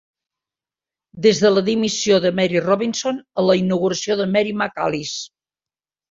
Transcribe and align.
Des 1.25 1.41
de 1.41 1.49
la 1.57 1.61
dimissió 1.67 2.15
de 2.23 2.31
Mary 2.39 2.61
Robinson 2.65 3.19
a 3.41 3.43
la 3.49 3.57
inauguració 3.59 4.17
de 4.23 4.27
Mary 4.37 4.55
McAleese. 4.63 5.21